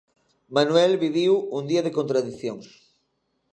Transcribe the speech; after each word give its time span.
Manuel 0.57 0.93
viviu 1.05 1.33
un 1.57 1.63
día 1.71 1.85
de 1.85 1.95
contradicións. 1.97 2.67